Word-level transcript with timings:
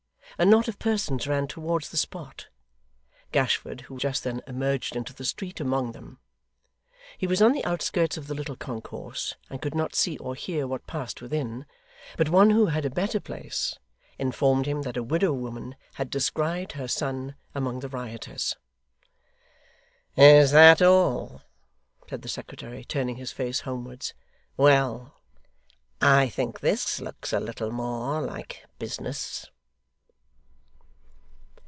A 0.37 0.45
knot 0.45 0.67
of 0.67 0.79
persons 0.79 1.27
ran 1.27 1.45
towards 1.47 1.89
the 1.89 1.97
spot; 1.97 2.47
Gashford, 3.31 3.81
who 3.81 3.99
just 3.99 4.23
then 4.23 4.41
emerged 4.47 4.95
into 4.95 5.13
the 5.13 5.25
street, 5.25 5.59
among 5.59 5.91
them. 5.91 6.17
He 7.15 7.27
was 7.27 7.43
on 7.43 7.51
the 7.51 7.63
outskirts 7.63 8.17
of 8.17 8.25
the 8.25 8.33
little 8.33 8.55
concourse, 8.55 9.35
and 9.51 9.61
could 9.61 9.75
not 9.75 9.93
see 9.93 10.17
or 10.17 10.33
hear 10.33 10.65
what 10.65 10.87
passed 10.87 11.21
within; 11.21 11.67
but 12.17 12.27
one 12.29 12.49
who 12.49 12.67
had 12.67 12.85
a 12.85 12.89
better 12.89 13.19
place, 13.19 13.77
informed 14.17 14.65
him 14.65 14.81
that 14.81 14.97
a 14.97 15.03
widow 15.03 15.31
woman 15.31 15.75
had 15.95 16.09
descried 16.09 16.71
her 16.71 16.87
son 16.87 17.35
among 17.53 17.81
the 17.81 17.89
rioters. 17.89 18.55
'Is 20.17 20.49
that 20.49 20.81
all?' 20.81 21.43
said 22.09 22.23
the 22.23 22.27
secretary, 22.29 22.83
turning 22.83 23.17
his 23.17 23.31
face 23.31 23.59
homewards. 23.59 24.15
'Well! 24.57 25.13
I 26.01 26.29
think 26.29 26.61
this 26.61 26.99
looks 26.99 27.31
a 27.31 27.39
little 27.39 27.69
more 27.69 28.23
like 28.23 28.65
business! 28.79 29.45